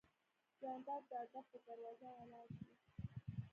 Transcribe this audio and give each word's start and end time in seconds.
جانداد 0.61 1.03
د 1.09 1.11
ادب 1.23 1.45
په 1.51 1.57
دروازه 1.65 2.07
ولاړ 2.17 2.47
دی. 2.59 2.71